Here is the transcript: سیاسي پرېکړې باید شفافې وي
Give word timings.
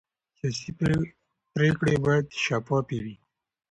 سیاسي 0.37 0.71
پرېکړې 1.55 1.95
باید 2.05 2.25
شفافې 2.45 2.99
وي 3.03 3.15